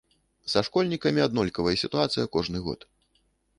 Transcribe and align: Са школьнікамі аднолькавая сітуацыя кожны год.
Са 0.53 0.63
школьнікамі 0.69 1.23
аднолькавая 1.27 1.75
сітуацыя 1.83 2.25
кожны 2.39 2.65
год. 2.67 2.79